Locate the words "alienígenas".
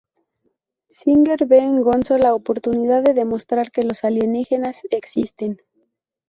4.03-4.81